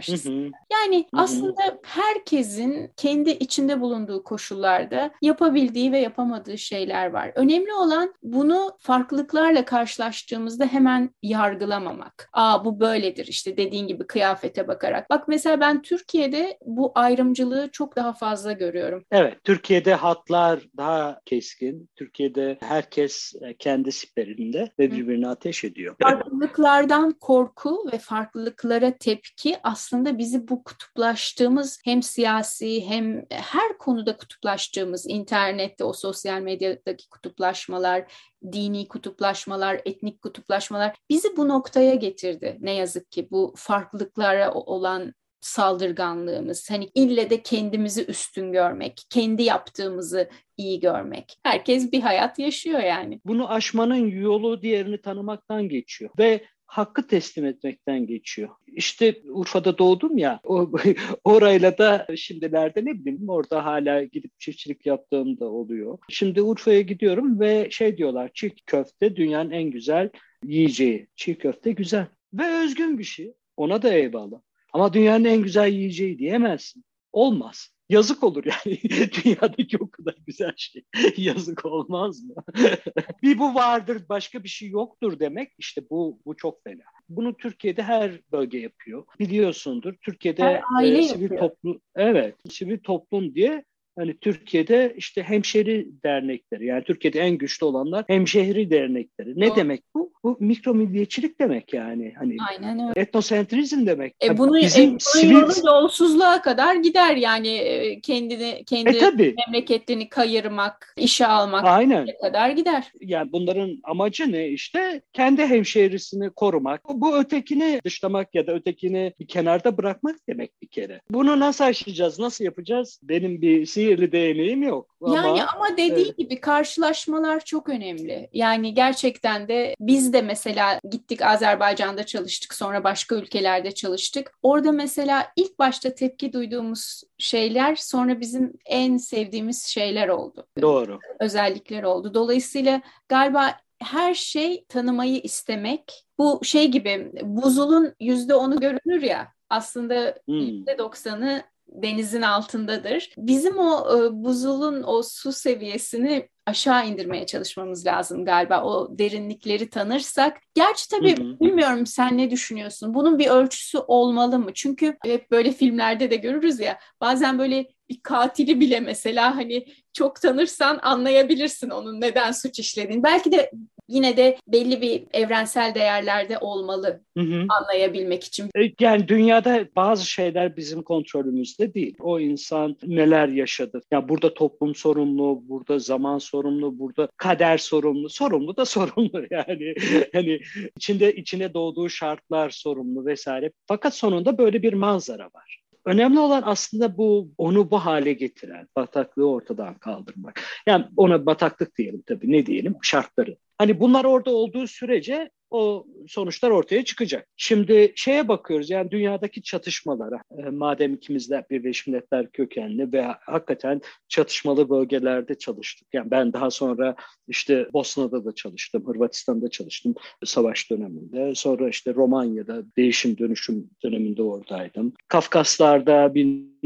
Yani 0.72 0.98
hı 0.98 1.18
hı. 1.18 1.22
aslında 1.22 1.80
herkesin 1.84 2.92
kendi 2.98 3.30
içinde 3.30 3.82
bulunduğu 3.82 4.24
koşullarda 4.24 5.12
yapabildiği 5.22 5.92
ve 5.92 6.00
yapamadığı 6.00 6.58
şeyler 6.58 7.12
var. 7.12 7.32
Önemli 7.36 7.74
olan 7.74 8.13
bunu 8.24 8.72
farklılıklarla 8.80 9.66
karşılaştığımızda 9.66 10.66
hemen 10.66 11.10
yargılamamak. 11.22 12.30
Aa 12.34 12.66
bu 12.66 12.80
böyledir 12.80 13.27
işte 13.27 13.58
dediğin 13.58 13.88
gibi 13.88 14.08
kıyafete 14.08 14.68
bakarak. 14.68 15.10
Bak 15.10 15.27
mesela 15.27 15.60
ben 15.60 15.82
Türkiye'de 15.82 16.58
bu 16.66 16.92
ayrımcılığı 16.96 17.70
çok 17.72 17.96
daha 17.96 18.13
fazla 18.13 18.51
görüyorum. 18.51 19.04
Evet, 19.12 19.44
Türkiye'de 19.44 19.94
hatlar 19.94 20.60
daha 20.77 21.20
keskin. 21.25 21.89
Türkiye'de 21.96 22.58
herkes 22.62 23.34
e, 23.42 23.58
kendi 23.58 23.92
siperinde 23.92 24.72
ve 24.80 24.92
birbirine 24.92 25.27
ateş 25.27 25.63
ediyor. 25.63 25.96
Farklılıklardan 26.01 27.12
korku 27.12 27.89
ve 27.94 27.98
farklılıklara 27.98 28.98
tepki 28.98 29.58
aslında 29.88 30.17
bizi 30.17 30.48
bu 30.48 30.63
kutuplaştığımız 30.63 31.79
hem 31.86 32.03
siyasi 32.03 32.86
hem 32.89 33.25
her 33.29 33.77
konuda 33.77 34.17
kutuplaştığımız 34.17 35.06
internette 35.10 35.84
o 35.84 35.94
sosyal 35.94 36.41
medyadaki 36.41 37.10
kutuplaşmalar, 37.10 38.12
dini 38.51 38.88
kutuplaşmalar, 38.88 39.82
etnik 39.86 40.22
kutuplaşmalar 40.22 40.96
bizi 41.10 41.38
bu 41.38 41.48
noktaya 41.48 41.96
getirdi. 41.96 42.58
Ne 42.60 42.72
yazık 42.74 43.12
ki 43.12 43.27
bu 43.32 43.53
farklılıklara 43.58 44.53
olan 44.53 45.13
saldırganlığımız. 45.41 46.72
Hani 46.72 46.89
ille 46.96 47.29
de 47.29 47.41
kendimizi 47.44 48.06
üstün 48.06 48.51
görmek, 48.51 49.01
kendi 49.10 49.44
yaptığımızı 49.44 50.29
iyi 50.58 50.79
görmek. 50.79 51.38
Herkes 51.44 51.91
bir 51.91 52.01
hayat 52.01 52.39
yaşıyor 52.39 52.79
yani. 52.79 53.22
Bunu 53.25 53.51
aşmanın 53.51 54.08
yolu 54.08 54.62
diğerini 54.62 55.01
tanımaktan 55.01 55.70
geçiyor. 55.70 56.12
Ve 56.20 56.44
hakkı 56.67 57.07
teslim 57.07 57.45
etmekten 57.45 58.07
geçiyor. 58.07 58.50
İşte 58.67 59.21
Urfa'da 59.29 59.77
doğdum 59.77 60.17
ya, 60.17 60.39
orayla 61.24 61.77
da 61.77 62.07
şimdilerde 62.15 62.86
ne 62.86 62.93
bileyim 62.93 63.29
orada 63.29 63.65
hala 63.65 64.03
gidip 64.03 64.39
çiftçilik 64.39 64.86
yaptığım 64.86 65.39
da 65.39 65.45
oluyor. 65.45 65.97
Şimdi 66.09 66.41
Urfa'ya 66.41 66.81
gidiyorum 66.81 67.39
ve 67.39 67.67
şey 67.71 67.97
diyorlar 67.97 68.31
çiğ 68.33 68.55
köfte 68.65 69.15
dünyanın 69.15 69.51
en 69.51 69.71
güzel 69.71 70.09
yiyeceği. 70.43 71.07
Çiğ 71.15 71.38
köfte 71.38 71.71
güzel 71.71 72.07
ve 72.33 72.63
özgün 72.63 73.00
bir 73.00 73.03
şey. 73.03 73.33
Ona 73.57 73.81
da 73.81 73.93
eyvallah. 73.93 74.41
Ama 74.74 74.93
dünyanın 74.93 75.25
en 75.25 75.41
güzel 75.41 75.71
yiyeceği 75.74 76.19
diyemezsin. 76.19 76.83
Olmaz. 77.13 77.76
Yazık 77.89 78.24
olur 78.24 78.44
yani 78.46 78.79
dünyadaki 79.12 79.77
o 79.77 79.89
kadar 79.89 80.15
güzel 80.25 80.53
şey. 80.58 80.84
Yazık 81.17 81.65
olmaz 81.65 82.24
mı? 82.24 82.36
bir 83.24 83.39
bu 83.39 83.56
vardır 83.56 84.01
başka 84.10 84.44
bir 84.44 84.50
şey 84.50 84.70
yoktur 84.70 85.20
demek 85.20 85.51
işte 85.58 85.82
bu 85.89 86.20
bu 86.25 86.36
çok 86.36 86.63
fena. 86.63 86.84
Bunu 87.10 87.38
Türkiye'de 87.38 87.84
her 87.84 88.12
bölge 88.32 88.58
yapıyor. 88.58 89.06
Biliyorsundur. 89.20 89.94
Türkiye'de 90.01 90.44
her 90.44 90.62
aile 90.77 90.98
e, 90.98 91.03
sivil 91.03 91.38
toplum 91.38 91.82
evet 91.96 92.36
sivil 92.50 92.79
toplum 92.79 93.36
diye 93.36 93.63
Hani 93.98 94.18
Türkiye'de 94.18 94.94
işte 94.98 95.24
hemşeri 95.24 95.88
dernekleri 96.04 96.66
yani 96.66 96.84
Türkiye'de 96.84 97.20
en 97.20 97.38
güçlü 97.38 97.66
olanlar 97.66 98.06
hemşehri 98.08 98.70
dernekleri. 98.70 99.39
Ne 99.39 99.48
Doğru. 99.48 99.56
demek 99.56 99.84
bu? 99.96 100.13
Bu 100.24 100.38
mikro 100.39 100.74
milliyetçilik 100.74 101.39
demek 101.39 101.74
yani. 101.74 102.13
Hani 102.18 102.36
Aynen 102.50 102.89
öyle. 102.89 103.01
Etnosentrizm 103.01 103.86
demek. 103.86 104.16
E 104.22 104.27
hani 104.27 104.38
bunu, 104.38 104.56
bizim 104.56 104.96
e, 104.96 105.00
sivil... 105.00 105.32
yolu 105.32 105.51
yolsuzluğa 105.66 106.42
kadar 106.42 106.75
gider 106.75 107.16
yani 107.16 107.48
e, 107.48 108.01
kendini 108.01 108.63
kendi 108.66 108.89
e, 108.89 109.00
tabii. 109.00 109.36
memleketini 109.48 110.10
kayırmak, 110.10 110.94
işe 110.98 111.27
almak 111.27 111.66
Aynen. 111.66 112.08
kadar 112.22 112.50
gider. 112.50 112.92
Yani 113.01 113.32
bunların 113.32 113.80
amacı 113.84 114.32
ne 114.32 114.48
işte? 114.48 115.01
Kendi 115.13 115.46
hemşehrisini 115.46 116.30
korumak. 116.30 116.82
Bu 116.89 117.18
ötekini 117.18 117.82
dışlamak 117.86 118.36
ya 118.36 118.48
da 118.48 118.54
ötekini 118.54 119.13
bir 119.20 119.27
kenarda 119.27 119.77
bırakmak 119.77 120.16
demek 120.30 120.62
bir 120.62 120.68
kere. 120.68 121.01
Bunu 121.12 121.39
nasıl 121.39 121.63
aşacağız? 121.63 122.20
Nasıl 122.20 122.46
yapacağız? 122.46 123.00
Benim 123.04 123.42
bir 123.42 123.66
sihirli 123.88 124.12
değneğim 124.12 124.63
yok. 124.63 124.96
Ama, 125.01 125.15
yani 125.15 125.44
ama 125.44 125.77
dediği 125.77 126.06
evet. 126.06 126.17
gibi 126.17 126.41
karşılaşmalar 126.41 127.39
çok 127.39 127.70
önemli. 127.70 128.29
Yani 128.34 128.74
gerçekten 128.74 129.48
de 129.48 129.75
biz 129.79 130.13
de 130.13 130.22
mesela 130.22 130.79
gittik 130.91 131.22
Azerbaycan'da 131.22 132.06
çalıştık 132.06 132.53
sonra 132.53 132.84
başka 132.84 133.15
ülkelerde 133.15 133.72
çalıştık. 133.72 134.34
Orada 134.41 134.72
mesela 134.72 135.27
ilk 135.36 135.60
başta 135.60 135.96
tepki 135.96 136.34
duyduğumuz 136.34 137.01
şeyler 137.17 137.75
sonra 137.75 138.20
bizim 138.20 138.53
en 138.65 138.98
sevdiğimiz 138.98 139.65
şeyler 139.65 140.08
oldu. 140.08 140.48
Doğru. 140.62 141.00
Özellikler 141.20 141.84
oldu. 141.84 142.13
Dolayısıyla 142.13 142.82
galiba 143.10 143.60
her 143.79 144.13
şey 144.13 144.65
tanımayı 144.65 145.20
istemek. 145.20 146.06
Bu 146.20 146.39
şey 146.44 146.67
gibi 146.67 147.12
buzulun 147.24 147.94
yüzde 148.00 148.36
onu 148.36 148.60
görünür 148.60 149.01
ya 149.01 149.27
aslında 149.50 150.15
hmm. 150.25 150.36
yüzde 150.36 150.72
hmm. 150.72 150.77
doksanı 150.77 151.44
denizin 151.84 152.22
altındadır. 152.22 153.10
Bizim 153.17 153.57
o 153.57 153.98
e, 153.98 154.24
buzulun 154.24 154.84
o 154.84 155.03
su 155.03 155.31
seviyesini 155.31 156.29
aşağı 156.46 156.88
indirmeye 156.88 157.25
çalışmamız 157.25 157.86
lazım 157.86 158.25
galiba. 158.25 158.63
O 158.63 158.98
derinlikleri 158.98 159.69
tanırsak. 159.69 160.38
Gerçi 160.53 160.89
tabii 160.89 161.17
hı 161.17 161.24
hı. 161.24 161.39
bilmiyorum 161.39 161.86
sen 161.86 162.17
ne 162.17 162.31
düşünüyorsun? 162.31 162.93
Bunun 162.93 163.19
bir 163.19 163.27
ölçüsü 163.27 163.77
olmalı 163.77 164.39
mı? 164.39 164.53
Çünkü 164.53 164.98
hep 165.05 165.31
böyle 165.31 165.51
filmlerde 165.51 166.12
de 166.12 166.15
görürüz 166.15 166.60
ya. 166.60 166.79
Bazen 167.01 167.39
böyle 167.39 167.67
bir 167.89 168.00
katili 168.03 168.60
bile 168.60 168.79
mesela 168.79 169.36
hani 169.36 169.65
çok 169.93 170.22
tanırsan 170.22 170.79
anlayabilirsin 170.81 171.69
onun 171.69 172.01
neden 172.01 172.31
suç 172.31 172.60
işlediğini. 172.60 173.03
Belki 173.03 173.31
de 173.31 173.51
yine 173.88 174.17
de 174.17 174.38
belli 174.48 174.82
bir 174.82 175.03
evrensel 175.13 175.75
değerlerde 175.75 176.38
olmalı 176.38 177.01
hı 177.17 177.24
hı. 177.24 177.46
anlayabilmek 177.50 178.24
için. 178.24 178.46
E, 178.46 178.72
yani 178.79 179.08
dünyada 179.08 179.67
bazı 179.75 180.06
şeyler 180.06 180.58
bizim 180.58 180.82
kontrolümüzde 180.82 181.74
değil. 181.74 181.96
O 182.00 182.20
insan 182.20 182.77
neler 182.84 183.27
yaşadı? 183.27 183.77
Ya 183.77 183.82
yani 183.91 184.10
burada 184.10 184.34
toplum 184.34 184.75
sorumlu, 184.75 185.44
burada 185.50 185.79
zaman 185.79 186.17
sorumlu, 186.17 186.79
burada 186.79 187.08
kader 187.17 187.58
sorumlu. 187.58 188.10
Sorumlu 188.10 188.58
da 188.58 188.65
sorumlu 188.77 189.25
yani. 189.32 189.75
hani 190.13 190.39
içinde 190.77 191.15
içine 191.15 191.53
doğduğu 191.53 191.89
şartlar 191.89 192.50
sorumlu 192.50 193.06
vesaire. 193.06 193.51
Fakat 193.67 193.96
sonunda 193.96 194.38
böyle 194.38 194.62
bir 194.62 194.74
manzara 194.74 195.25
var. 195.25 195.66
Önemli 195.88 196.20
olan 196.20 196.44
aslında 196.46 196.98
bu 196.98 197.32
onu 197.38 197.72
bu 197.72 197.77
hale 197.77 198.13
getiren 198.13 198.67
bataklığı 198.75 199.29
ortadan 199.29 199.77
kaldırmak. 199.77 200.41
Yani 200.67 200.86
ona 200.98 201.25
bataklık 201.25 201.77
diyelim 201.77 202.03
tabii 202.06 202.32
ne 202.32 202.46
diyelim 202.46 202.75
şartları. 202.82 203.38
Hani 203.58 203.79
bunlar 203.79 204.06
orada 204.06 204.32
olduğu 204.32 204.67
sürece 204.67 205.29
o 205.50 205.86
sonuçlar 206.08 206.50
ortaya 206.50 206.86
çıkacak. 206.86 207.27
Şimdi 207.38 207.94
şeye 207.96 208.27
bakıyoruz 208.27 208.70
yani 208.70 208.92
dünyadaki 208.92 209.42
çatışmalara 209.42 210.22
e, 210.38 210.50
madem 210.50 210.94
ikimiz 210.94 211.30
de 211.30 211.46
Birleşmiş 211.50 211.88
Milletler 211.88 212.32
kökenli 212.32 212.94
ve 212.94 213.01
hakikaten 213.25 213.82
çatışmalı 214.08 214.70
bölgelerde 214.70 215.36
çalıştık. 215.36 215.88
Yani 215.94 216.12
ben 216.12 216.34
daha 216.34 216.51
sonra 216.51 216.96
işte 217.27 217.68
Bosna'da 217.74 218.25
da 218.25 218.36
çalıştım, 218.36 218.84
Hırvatistan'da 218.88 219.50
çalıştım 219.50 219.96
savaş 220.25 220.72
döneminde. 220.72 221.36
Sonra 221.36 221.70
işte 221.70 221.94
Romanya'da 221.94 222.63
değişim 222.77 223.18
dönüşüm 223.18 223.70
döneminde 223.84 224.24
oradaydım. 224.24 224.94
Kafkaslar'da 225.08 226.16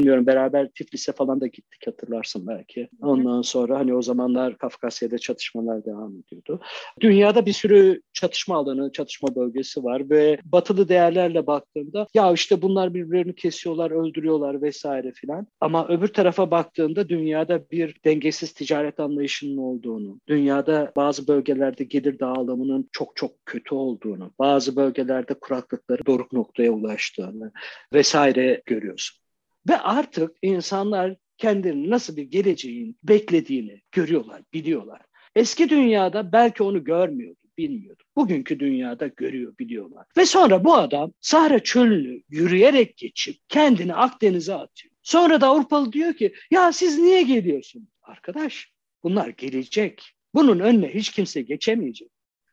bilmiyorum 0.02 0.26
beraber 0.26 0.68
Tiflis'e 0.68 1.12
falan 1.12 1.40
da 1.40 1.46
gittik 1.46 1.86
hatırlarsın 1.86 2.46
belki. 2.46 2.88
Ondan 3.02 3.42
sonra 3.42 3.78
hani 3.78 3.94
o 3.94 4.02
zamanlar 4.02 4.58
Kafkasya'da 4.58 5.18
çatışmalar 5.18 5.84
devam 5.84 6.16
ediyordu. 6.16 6.60
Dünyada 7.00 7.46
bir 7.46 7.52
sürü 7.52 8.02
çatışma 8.12 8.56
alanı, 8.56 8.92
çatışma 8.92 9.34
bölgesi 9.34 9.84
var 9.84 10.10
ve 10.10 10.38
batılı 10.44 10.88
değerlerle 10.88 11.46
baktığımda 11.46 12.06
ya 12.14 12.32
işte 12.32 12.62
bunlar 12.62 12.94
birbirlerini 12.94 13.34
kesiyorlar, 13.34 13.90
öldürüyorlar 13.90 14.62
vesaire 14.62 15.12
filan. 15.12 15.46
Ama 15.60 15.88
öbür 15.88 16.08
tarafa 16.08 16.50
baktığında 16.50 17.08
dünyada 17.08 17.70
bir 17.70 17.96
dengesiz 18.04 18.52
ticaret 18.52 19.00
anlayışının 19.00 19.56
olduğunu, 19.56 20.20
dünyada 20.28 20.92
bazı 20.96 21.28
bölgelerde 21.28 21.84
gelir 21.84 22.18
dağılımının 22.18 22.88
çok 22.92 23.16
çok 23.16 23.46
kötü 23.46 23.74
olduğunu, 23.74 24.32
bazı 24.38 24.76
bölgelerde 24.76 25.34
kuraklıkları 25.34 26.06
doruk 26.06 26.32
noktaya 26.32 26.72
ulaştığını 26.72 27.52
vesaire 27.92 28.62
görüyorsun. 28.66 29.21
Ve 29.68 29.78
artık 29.78 30.36
insanlar 30.42 31.16
kendini 31.38 31.90
nasıl 31.90 32.16
bir 32.16 32.22
geleceğin 32.22 32.96
beklediğini 33.02 33.80
görüyorlar, 33.92 34.42
biliyorlar. 34.52 35.02
Eski 35.36 35.68
dünyada 35.68 36.32
belki 36.32 36.62
onu 36.62 36.84
görmüyordu, 36.84 37.38
bilmiyordu. 37.58 38.02
Bugünkü 38.16 38.60
dünyada 38.60 39.06
görüyor, 39.06 39.58
biliyorlar. 39.58 40.06
Ve 40.16 40.26
sonra 40.26 40.64
bu 40.64 40.74
adam 40.74 41.12
Sahra 41.20 41.58
çölünü 41.58 42.22
yürüyerek 42.28 42.96
geçip 42.96 43.36
kendini 43.48 43.94
Akdeniz'e 43.94 44.54
atıyor. 44.54 44.94
Sonra 45.02 45.40
da 45.40 45.46
Avrupalı 45.46 45.92
diyor 45.92 46.14
ki 46.14 46.34
ya 46.50 46.72
siz 46.72 46.98
niye 46.98 47.22
geliyorsunuz? 47.22 47.88
Arkadaş 48.02 48.72
bunlar 49.02 49.28
gelecek. 49.28 50.12
Bunun 50.34 50.60
önüne 50.60 50.94
hiç 50.94 51.10
kimse 51.10 51.42
geçemeyecek. 51.42 52.08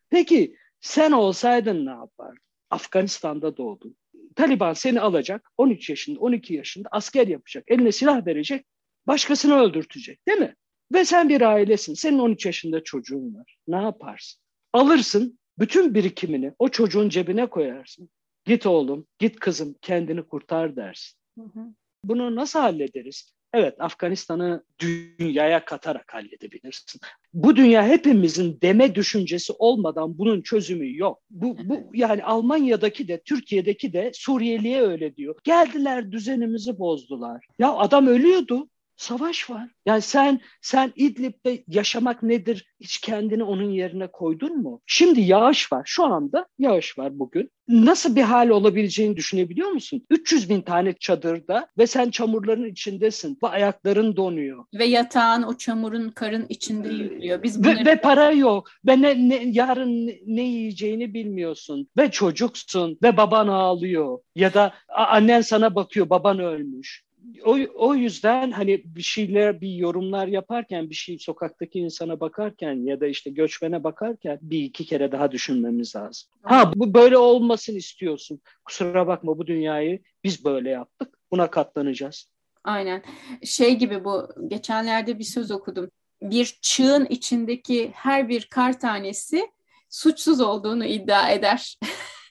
Peki 0.10 0.56
sen 0.82 1.12
olsaydın 1.12 1.86
ne 1.86 1.90
yapardın? 1.90 2.44
Afganistan'da 2.70 3.58
doğdun. 3.58 3.96
Taliban 4.36 4.74
seni 4.74 5.02
alacak 5.02 5.52
13 5.58 5.90
yaşında 5.90 6.20
12 6.20 6.54
yaşında 6.54 6.90
asker 6.92 7.28
yapacak. 7.28 7.64
Eline 7.68 7.92
silah 7.92 8.26
verecek 8.26 8.66
başkasını 9.08 9.56
öldürtecek 9.56 10.28
değil 10.28 10.40
mi? 10.40 10.56
Ve 10.94 11.06
sen 11.06 11.30
bir 11.30 11.42
ailesin. 11.42 11.94
Senin 11.94 12.20
13 12.20 12.46
yaşında 12.46 12.84
çocuğun 12.84 13.36
var. 13.36 13.58
Ne 13.68 13.76
yaparsın? 13.76 14.42
Alırsın 14.74 15.40
bütün 15.60 15.94
birikimini 15.94 16.54
o 16.60 16.70
çocuğun 16.70 17.10
cebine 17.10 17.46
koyarsın. 17.46 18.10
Git 18.46 18.66
oğlum, 18.66 19.08
git 19.20 19.40
kızım 19.40 19.76
kendini 19.82 20.24
kurtar 20.24 20.76
dersin. 20.76 21.18
Hı 21.38 21.44
hı. 21.44 21.74
Bunu 22.04 22.36
nasıl 22.36 22.60
hallederiz? 22.60 23.34
Evet 23.54 23.82
Afganistan'ı 23.82 24.64
dünyaya 24.80 25.66
katarak 25.66 26.14
halledebilirsin. 26.14 27.02
Bu 27.34 27.56
dünya 27.56 27.88
hepimizin 27.88 28.60
deme 28.62 28.96
düşüncesi 28.96 29.54
olmadan 29.60 30.18
bunun 30.18 30.42
çözümü 30.42 30.98
yok. 30.98 31.22
Bu, 31.30 31.58
bu 31.64 31.90
yani 31.94 32.24
Almanya'daki 32.24 33.08
de 33.08 33.22
Türkiye'deki 33.22 33.94
de 33.94 34.12
Suriyeli'ye 34.14 34.82
öyle 34.82 35.16
diyor. 35.16 35.36
Geldiler 35.44 36.12
düzenimizi 36.12 36.80
bozdular. 36.80 37.46
Ya 37.60 37.74
adam 37.74 38.08
ölüyordu. 38.08 38.70
Savaş 39.00 39.50
var. 39.50 39.70
Yani 39.86 40.02
sen 40.02 40.42
sen 40.62 40.94
İdlib'de 40.96 41.64
yaşamak 41.68 42.24
nedir? 42.24 42.68
Hiç 42.80 42.98
kendini 42.98 43.44
onun 43.44 43.70
yerine 43.70 44.08
koydun 44.08 44.58
mu? 44.58 44.82
Şimdi 44.86 45.22
yağış 45.22 45.72
var. 45.72 45.82
Şu 45.86 46.06
anda 46.06 46.48
yağış 46.60 46.98
var 46.98 47.20
bugün. 47.20 47.50
Nasıl 47.68 48.16
bir 48.16 48.22
hal 48.22 48.50
olabileceğini 48.50 49.18
düşünebiliyor 49.18 49.70
musun? 49.70 50.06
300 50.10 50.50
bin 50.50 50.62
tane 50.62 50.94
çadırda 50.94 51.68
ve 51.78 51.88
sen 51.88 52.10
çamurların 52.10 52.66
içindesin. 52.66 53.38
Ve 53.44 53.48
ayakların 53.48 54.16
donuyor. 54.16 54.66
Ve 54.74 54.86
yatağın 54.86 55.44
o 55.44 55.58
çamurun 55.58 56.10
karın 56.10 56.46
içinde 56.50 56.90
yürüyor. 56.90 57.44
Biz 57.44 57.64
bunları... 57.64 57.80
ve, 57.80 57.86
ve 57.86 58.02
para 58.02 58.32
yok. 58.32 58.70
Ve 58.88 59.02
ne, 59.02 59.30
ne, 59.30 59.44
yarın 59.46 60.08
ne, 60.08 60.20
ne 60.26 60.42
yiyeceğini 60.42 61.14
bilmiyorsun. 61.14 61.88
Ve 61.98 62.12
çocuksun 62.12 62.98
ve 63.04 63.18
baban 63.18 63.48
ağlıyor. 63.48 64.20
Ya 64.36 64.54
da 64.54 64.74
annen 64.88 65.42
sana 65.42 65.76
bakıyor 65.76 66.10
baban 66.10 66.40
ölmüş 66.40 67.09
o, 67.46 67.58
o 67.76 67.96
yüzden 67.96 68.52
hani 68.52 68.82
bir 68.86 69.02
şeyler, 69.02 69.62
bir 69.62 69.70
yorumlar 69.70 70.28
yaparken, 70.28 70.90
bir 70.90 70.96
şey 70.96 71.20
sokaktaki 71.20 71.80
insana 71.80 72.20
bakarken 72.20 72.86
ya 72.86 73.00
da 73.00 73.08
işte 73.08 73.30
göçmene 73.30 73.84
bakarken 73.84 74.40
bir 74.42 74.64
iki 74.64 74.86
kere 74.86 75.12
daha 75.12 75.32
düşünmemiz 75.32 75.96
lazım. 75.96 76.30
Ha 76.44 76.72
bu 76.76 76.94
böyle 76.94 77.18
olmasın 77.18 77.76
istiyorsun. 77.76 78.42
Kusura 78.66 79.08
bakma 79.08 79.38
bu 79.38 79.48
dünyayı 79.48 80.00
biz 80.24 80.46
böyle 80.46 80.70
yaptık. 80.70 81.20
Buna 81.32 81.50
katlanacağız. 81.52 82.32
Aynen. 82.64 83.04
Şey 83.44 83.76
gibi 83.76 84.04
bu 84.06 84.30
geçenlerde 84.48 85.20
bir 85.20 85.24
söz 85.24 85.52
okudum. 85.52 85.92
Bir 86.22 86.58
çığın 86.62 87.06
içindeki 87.06 87.92
her 87.94 88.30
bir 88.30 88.46
kar 88.46 88.80
tanesi 88.80 89.50
suçsuz 89.90 90.42
olduğunu 90.42 90.86
iddia 90.86 91.30
eder 91.30 91.78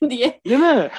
diye. 0.11 0.41
Değil 0.47 0.61
mi? 0.61 0.91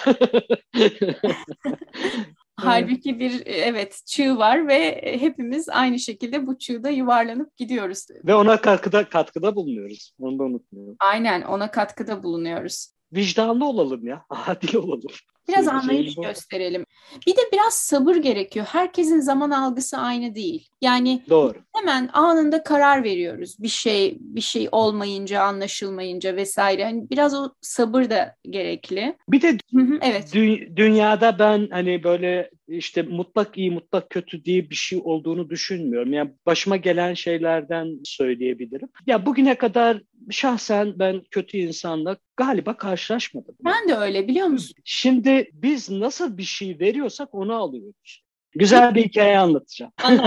Halbuki 2.65 3.19
bir 3.19 3.43
evet 3.45 4.01
çığ 4.05 4.37
var 4.37 4.67
ve 4.67 5.01
hepimiz 5.19 5.69
aynı 5.69 5.99
şekilde 5.99 6.47
bu 6.47 6.57
çığda 6.57 6.89
yuvarlanıp 6.89 7.57
gidiyoruz. 7.57 8.07
Ve 8.25 8.35
ona 8.35 8.61
katkıda 8.61 9.09
katkıda 9.09 9.55
bulunuyoruz. 9.55 10.13
Onu 10.19 10.39
da 10.39 10.43
unutmayalım. 10.43 10.95
Aynen 10.99 11.41
ona 11.41 11.71
katkıda 11.71 12.23
bulunuyoruz. 12.23 12.87
Vicdanlı 13.13 13.65
olalım 13.65 14.07
ya. 14.07 14.25
Adil 14.29 14.75
olalım. 14.75 15.11
Biraz 15.49 15.67
anlayış 15.67 16.15
gösterelim. 16.15 16.85
Bir 17.27 17.31
de 17.31 17.41
biraz 17.53 17.73
sabır 17.73 18.15
gerekiyor. 18.15 18.65
Herkesin 18.69 19.19
zaman 19.19 19.51
algısı 19.51 19.97
aynı 19.97 20.35
değil. 20.35 20.69
Yani 20.81 21.23
Doğru. 21.29 21.57
hemen 21.75 22.09
anında 22.13 22.63
karar 22.63 23.03
veriyoruz. 23.03 23.55
Bir 23.59 23.67
şey 23.67 24.17
bir 24.19 24.41
şey 24.41 24.69
olmayınca, 24.71 25.41
anlaşılmayınca 25.41 26.35
vesaire. 26.35 26.83
Hani 26.83 27.09
biraz 27.09 27.33
o 27.33 27.49
sabır 27.61 28.09
da 28.09 28.35
gerekli. 28.43 29.15
Bir 29.29 29.41
de 29.41 29.57
evet. 30.01 30.35
Dü- 30.35 30.75
dünyada 30.75 31.39
ben 31.39 31.67
hani 31.71 32.03
böyle 32.03 32.49
işte 32.67 33.01
mutlak 33.01 33.57
iyi 33.57 33.71
mutlak 33.71 34.09
kötü 34.09 34.45
diye 34.45 34.69
bir 34.69 34.75
şey 34.75 35.01
olduğunu 35.03 35.49
düşünmüyorum. 35.49 36.13
Yani 36.13 36.31
başıma 36.45 36.77
gelen 36.77 37.13
şeylerden 37.13 37.99
söyleyebilirim. 38.03 38.89
Ya 39.07 39.25
bugüne 39.25 39.55
kadar 39.55 40.01
şahsen 40.33 40.99
ben 40.99 41.21
kötü 41.31 41.57
insanla 41.57 42.17
galiba 42.37 42.77
karşılaşmadım. 42.77 43.55
Ben 43.65 43.89
de 43.89 43.95
öyle 43.95 44.27
biliyor 44.27 44.47
musun? 44.47 44.75
Şimdi 44.83 45.49
biz 45.53 45.89
nasıl 45.89 46.37
bir 46.37 46.43
şey 46.43 46.79
veriyorsak 46.79 47.35
onu 47.35 47.55
alıyoruz. 47.55 48.23
Güzel 48.55 48.95
bir 48.95 49.03
hikaye 49.03 49.37
anlatacağım. 49.39 49.91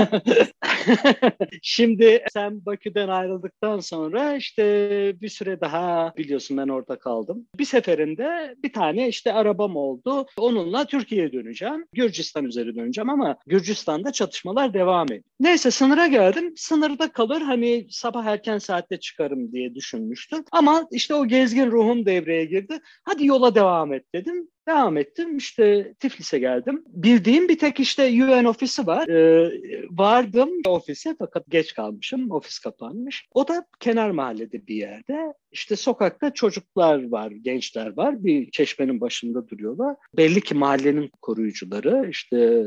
Şimdi 1.62 2.24
sen 2.32 2.66
Bakü'den 2.66 3.08
ayrıldıktan 3.08 3.80
sonra 3.80 4.36
işte 4.36 4.62
bir 5.20 5.28
süre 5.28 5.60
daha 5.60 6.12
biliyorsun 6.16 6.56
ben 6.56 6.68
orada 6.68 6.98
kaldım. 6.98 7.46
Bir 7.58 7.64
seferinde 7.64 8.54
bir 8.62 8.72
tane 8.72 9.08
işte 9.08 9.32
arabam 9.32 9.76
oldu. 9.76 10.26
Onunla 10.38 10.84
Türkiye'ye 10.86 11.32
döneceğim. 11.32 11.86
Gürcistan 11.92 12.44
üzeri 12.44 12.74
döneceğim 12.76 13.10
ama 13.10 13.36
Gürcistan'da 13.46 14.12
çatışmalar 14.12 14.74
devam 14.74 15.06
ediyor. 15.06 15.22
Neyse 15.40 15.70
sınıra 15.70 16.06
geldim. 16.06 16.52
Sınırda 16.56 17.12
kalır 17.12 17.40
hani 17.40 17.86
sabah 17.90 18.24
erken 18.24 18.58
saatte 18.58 19.00
çıkarım 19.00 19.52
diye 19.52 19.74
düşünmüştüm. 19.74 20.44
Ama 20.52 20.86
işte 20.90 21.14
o 21.14 21.26
gezgin 21.26 21.70
ruhum 21.70 22.06
devreye 22.06 22.44
girdi. 22.44 22.78
Hadi 23.04 23.26
yola 23.26 23.54
devam 23.54 23.92
et 23.92 24.04
dedim. 24.14 24.48
Devam 24.68 24.96
ettim 24.96 25.36
işte 25.36 25.94
Tiflis'e 26.00 26.38
geldim. 26.38 26.84
Bildiğim 26.86 27.48
bir 27.48 27.58
tek 27.58 27.80
işte 27.80 28.24
UN 28.24 28.44
ofisi 28.44 28.86
var. 28.86 29.08
Ee, 29.08 29.50
vardım 29.90 30.50
ofise 30.66 31.16
fakat 31.18 31.44
geç 31.48 31.74
kalmışım. 31.74 32.30
Ofis 32.30 32.58
kapanmış. 32.58 33.28
O 33.34 33.48
da 33.48 33.66
kenar 33.80 34.10
mahallede 34.10 34.66
bir 34.66 34.74
yerde. 34.74 35.34
İşte 35.52 35.76
sokakta 35.76 36.34
çocuklar 36.34 37.10
var, 37.10 37.30
gençler 37.30 37.96
var. 37.96 38.24
Bir 38.24 38.50
çeşmenin 38.50 39.00
başında 39.00 39.48
duruyorlar. 39.48 39.96
Belli 40.16 40.40
ki 40.40 40.54
mahallenin 40.54 41.10
koruyucuları. 41.22 42.08
İşte 42.10 42.66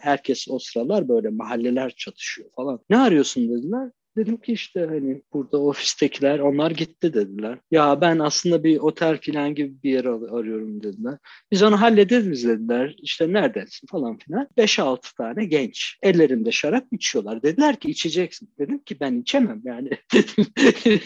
herkes 0.00 0.46
o 0.50 0.58
sıralar 0.58 1.08
böyle 1.08 1.28
mahalleler 1.28 1.90
çatışıyor 1.90 2.50
falan. 2.56 2.80
Ne 2.90 2.98
arıyorsun 2.98 3.48
dediler. 3.48 3.90
Dedim 4.16 4.36
ki 4.36 4.52
işte 4.52 4.80
hani 4.80 5.22
burada 5.32 5.58
ofistekiler 5.58 6.38
onlar 6.38 6.70
gitti 6.70 7.14
dediler. 7.14 7.58
Ya 7.70 8.00
ben 8.00 8.18
aslında 8.18 8.64
bir 8.64 8.78
otel 8.78 9.18
falan 9.26 9.54
gibi 9.54 9.82
bir 9.82 9.90
yer 9.90 10.04
arıyorum 10.04 10.82
dediler. 10.82 11.18
Biz 11.50 11.62
onu 11.62 11.80
hallederiz 11.80 12.44
dediler. 12.44 12.94
İşte 13.02 13.32
neredesin 13.32 13.86
falan 13.86 14.18
filan. 14.18 14.48
5-6 14.58 15.16
tane 15.16 15.44
genç 15.44 15.98
ellerinde 16.02 16.52
şarap 16.52 16.84
içiyorlar. 16.92 17.42
Dediler 17.42 17.76
ki 17.76 17.90
içeceksin. 17.90 18.48
Dedim 18.58 18.78
ki 18.78 19.00
ben 19.00 19.20
içemem 19.20 19.62
yani. 19.64 19.90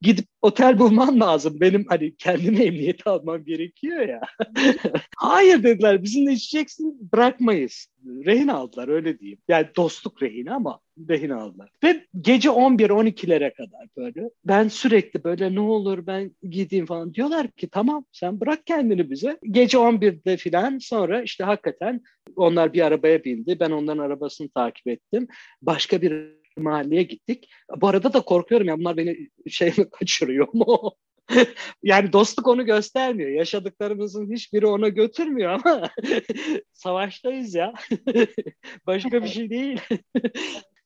Gidip 0.00 0.26
otel 0.42 0.78
bulman 0.78 1.20
lazım. 1.20 1.60
Benim 1.60 1.84
hani 1.88 2.16
kendime 2.16 2.64
emniyet 2.64 3.06
almam 3.06 3.44
gerekiyor 3.44 4.08
ya. 4.08 4.20
Hayır 5.16 5.62
dediler 5.62 6.02
bizimle 6.02 6.32
içeceksin 6.32 7.10
bırakmayız. 7.12 7.93
Rehin 8.06 8.48
aldılar 8.48 8.88
öyle 8.88 9.18
diyeyim. 9.18 9.38
Yani 9.48 9.66
dostluk 9.76 10.22
rehini 10.22 10.52
ama 10.52 10.80
rehin 11.08 11.30
aldılar. 11.30 11.70
Ve 11.84 12.06
gece 12.20 12.48
11-12'lere 12.48 13.54
kadar 13.54 13.88
böyle 13.96 14.30
ben 14.44 14.68
sürekli 14.68 15.24
böyle 15.24 15.54
ne 15.54 15.60
olur 15.60 16.06
ben 16.06 16.30
gideyim 16.42 16.86
falan 16.86 17.14
diyorlar 17.14 17.48
ki 17.48 17.68
tamam 17.68 18.04
sen 18.12 18.40
bırak 18.40 18.66
kendini 18.66 19.10
bize. 19.10 19.38
Gece 19.50 19.78
11'de 19.78 20.36
filan 20.36 20.78
sonra 20.78 21.22
işte 21.22 21.44
hakikaten 21.44 22.00
onlar 22.36 22.72
bir 22.72 22.80
arabaya 22.80 23.24
bindi. 23.24 23.60
Ben 23.60 23.70
onların 23.70 24.02
arabasını 24.02 24.48
takip 24.48 24.86
ettim. 24.88 25.28
Başka 25.62 26.02
bir 26.02 26.44
mahalleye 26.56 27.02
gittik. 27.02 27.48
Bu 27.80 27.88
arada 27.88 28.12
da 28.12 28.20
korkuyorum 28.20 28.68
ya 28.68 28.78
bunlar 28.78 28.96
beni 28.96 29.28
şey 29.48 29.72
kaçırıyor 29.92 30.48
mu? 30.52 30.92
yani 31.82 32.12
dostluk 32.12 32.48
onu 32.48 32.66
göstermiyor. 32.66 33.30
Yaşadıklarımızın 33.30 34.32
hiçbiri 34.32 34.66
ona 34.66 34.88
götürmüyor 34.88 35.60
ama 35.64 35.90
savaştayız 36.72 37.54
ya. 37.54 37.72
Başka 38.86 39.22
bir 39.22 39.28
şey 39.28 39.50
değil. 39.50 39.80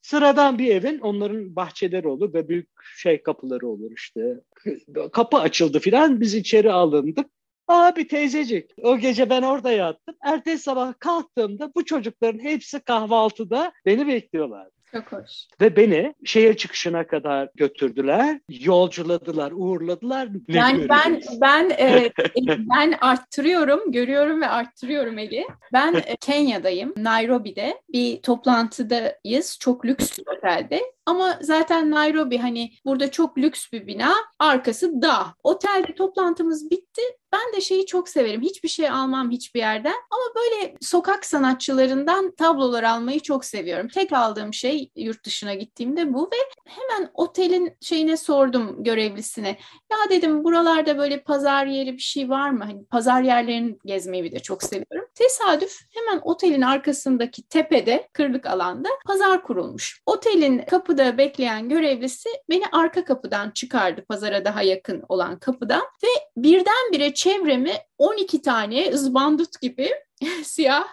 Sıradan 0.02 0.58
bir 0.58 0.74
evin 0.74 0.98
onların 0.98 1.56
bahçeleri 1.56 2.08
olur 2.08 2.34
ve 2.34 2.48
büyük 2.48 2.68
şey 2.96 3.22
kapıları 3.22 3.68
olur 3.68 3.90
işte. 3.96 4.40
Kapı 5.12 5.36
açıldı 5.36 5.78
filan 5.78 6.20
biz 6.20 6.34
içeri 6.34 6.72
alındık. 6.72 7.26
Abi 7.68 8.08
teyzecik 8.08 8.70
o 8.82 8.98
gece 8.98 9.30
ben 9.30 9.42
orada 9.42 9.70
yattım. 9.70 10.14
Ertesi 10.22 10.62
sabah 10.62 10.94
kalktığımda 10.98 11.72
bu 11.74 11.84
çocukların 11.84 12.38
hepsi 12.38 12.80
kahvaltıda 12.80 13.72
beni 13.86 14.06
bekliyorlar. 14.06 14.68
Çok 14.92 15.12
hoş. 15.12 15.30
Ve 15.60 15.76
beni 15.76 16.14
şehir 16.24 16.54
çıkışına 16.54 17.06
kadar 17.06 17.48
götürdüler, 17.54 18.40
yolculadılar, 18.48 19.52
uğurladılar. 19.54 20.28
Ne 20.48 20.56
yani 20.56 20.88
ben 20.88 21.20
ben 21.40 21.70
e, 21.70 22.12
ben 22.48 22.94
arttırıyorum, 23.00 23.92
görüyorum 23.92 24.40
ve 24.40 24.48
arttırıyorum 24.48 25.18
Eli. 25.18 25.46
Ben 25.72 25.94
e, 25.94 26.16
Kenya'dayım, 26.16 26.94
Nairobi'de 26.96 27.82
bir 27.92 28.22
toplantıdayız. 28.22 29.58
Çok 29.60 29.84
lüks 29.84 30.18
bir 30.18 30.36
otelde. 30.36 30.82
Ama 31.08 31.38
zaten 31.42 31.90
Nairobi 31.90 32.38
hani 32.38 32.70
burada 32.84 33.10
çok 33.10 33.38
lüks 33.38 33.72
bir 33.72 33.86
bina, 33.86 34.14
arkası 34.38 35.02
dağ. 35.02 35.34
Otelde 35.42 35.94
toplantımız 35.94 36.70
bitti. 36.70 37.02
Ben 37.32 37.56
de 37.56 37.60
şeyi 37.60 37.86
çok 37.86 38.08
severim. 38.08 38.42
Hiçbir 38.42 38.68
şey 38.68 38.90
almam 38.90 39.30
hiçbir 39.30 39.60
yerden. 39.60 39.94
Ama 40.10 40.22
böyle 40.36 40.74
sokak 40.80 41.24
sanatçılarından 41.24 42.34
tablolar 42.34 42.82
almayı 42.82 43.20
çok 43.20 43.44
seviyorum. 43.44 43.88
Tek 43.88 44.12
aldığım 44.12 44.54
şey 44.54 44.90
yurt 44.96 45.24
dışına 45.24 45.54
gittiğimde 45.54 46.14
bu 46.14 46.24
ve 46.24 46.36
hemen 46.64 47.10
otelin 47.14 47.76
şeyine 47.80 48.16
sordum 48.16 48.84
görevlisine. 48.84 49.58
Ya 49.92 49.98
dedim 50.10 50.44
buralarda 50.44 50.98
böyle 50.98 51.22
pazar 51.22 51.66
yeri 51.66 51.92
bir 51.92 52.02
şey 52.02 52.30
var 52.30 52.50
mı? 52.50 52.64
Hani 52.64 52.84
pazar 52.84 53.22
yerlerini 53.22 53.78
gezmeyi 53.84 54.24
bir 54.24 54.32
de 54.32 54.38
çok 54.38 54.62
seviyorum. 54.62 55.07
Tesadüf 55.18 55.80
hemen 55.90 56.20
otelin 56.24 56.62
arkasındaki 56.62 57.48
tepede, 57.48 58.08
kırlık 58.12 58.46
alanda 58.46 58.88
pazar 59.06 59.42
kurulmuş. 59.42 60.02
Otelin 60.06 60.58
kapıda 60.58 61.18
bekleyen 61.18 61.68
görevlisi 61.68 62.28
beni 62.50 62.64
arka 62.72 63.04
kapıdan 63.04 63.50
çıkardı 63.50 64.04
pazara 64.08 64.44
daha 64.44 64.62
yakın 64.62 65.02
olan 65.08 65.38
kapıdan 65.38 65.82
ve 65.82 66.08
birdenbire 66.36 67.14
çevremi 67.14 67.72
12 67.98 68.42
tane 68.42 68.90
ızbandut 68.92 69.60
gibi 69.60 69.90
siyah 70.42 70.88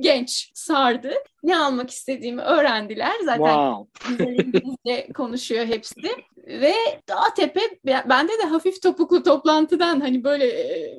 genç 0.00 0.50
sardı. 0.54 1.14
Ne 1.42 1.58
almak 1.58 1.90
istediğimi 1.90 2.42
öğrendiler. 2.42 3.14
Zaten 3.24 3.38
wow. 3.38 4.24
İngilizce 4.42 5.12
konuşuyor 5.12 5.66
hepsi. 5.66 6.16
Ve 6.36 6.74
dağ 7.08 7.34
tepe 7.36 7.60
bende 7.84 8.32
de 8.38 8.42
hafif 8.42 8.82
topuklu 8.82 9.22
toplantıdan 9.22 10.00
hani 10.00 10.24
böyle 10.24 10.46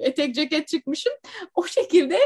etek 0.05 0.35
ceket 0.35 0.67
çıkmışım. 0.67 1.13
O 1.55 1.63
şekilde 1.63 2.19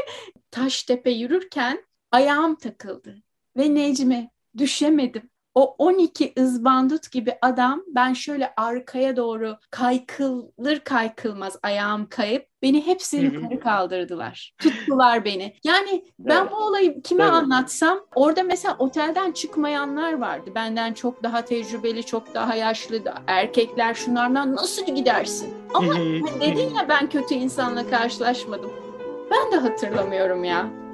taş 0.50 0.82
tepe 0.82 1.10
yürürken 1.10 1.84
ayağım 2.12 2.56
takıldı. 2.56 3.22
Ve 3.56 3.74
Necmi 3.74 4.30
düşemedim 4.58 5.30
o 5.56 5.74
12 5.78 6.32
ızbandut 6.38 7.12
gibi 7.12 7.34
adam 7.42 7.82
ben 7.88 8.12
şöyle 8.12 8.52
arkaya 8.56 9.16
doğru 9.16 9.56
kaykılır 9.70 10.80
kaykılmaz 10.80 11.58
ayağım 11.62 12.06
kayıp 12.08 12.46
beni 12.62 12.86
hepsi 12.86 13.16
yukarı 13.16 13.60
kaldırdılar. 13.60 14.54
Tuttular 14.58 15.24
beni. 15.24 15.56
Yani 15.64 16.04
ben 16.18 16.40
evet. 16.40 16.52
bu 16.52 16.56
olayı 16.56 17.02
kime 17.02 17.22
evet. 17.22 17.32
anlatsam 17.32 18.00
orada 18.14 18.42
mesela 18.42 18.76
otelden 18.78 19.32
çıkmayanlar 19.32 20.12
vardı. 20.12 20.50
Benden 20.54 20.92
çok 20.92 21.22
daha 21.22 21.44
tecrübeli, 21.44 22.06
çok 22.06 22.34
daha 22.34 22.54
yaşlı 22.54 23.04
da 23.04 23.14
erkekler 23.26 23.94
şunlardan 23.94 24.56
nasıl 24.56 24.94
gidersin? 24.94 25.54
Ama 25.74 25.94
dedin 26.40 26.74
ya 26.74 26.88
ben 26.88 27.08
kötü 27.08 27.34
insanla 27.34 27.90
karşılaşmadım. 27.90 28.70
Ben 29.30 29.52
de 29.52 29.56
hatırlamıyorum 29.56 30.44
ya. 30.44 30.85